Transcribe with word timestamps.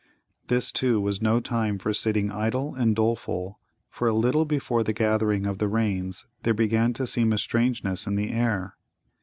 This, 0.47 0.71
too, 0.71 0.99
was 0.99 1.21
no 1.21 1.39
time 1.39 1.77
for 1.77 1.93
sitting 1.93 2.31
idle 2.31 2.73
and 2.73 2.95
doleful. 2.95 3.59
For 3.87 4.07
a 4.07 4.15
little 4.15 4.45
before 4.45 4.83
the 4.83 4.93
gathering 4.93 5.45
of 5.45 5.59
the 5.59 5.67
rains 5.67 6.25
there 6.41 6.55
began 6.55 6.91
to 6.93 7.05
seem 7.05 7.31
a 7.33 7.37
strangeness 7.37 8.07
in 8.07 8.15
the 8.15 8.31
air. 8.31 8.75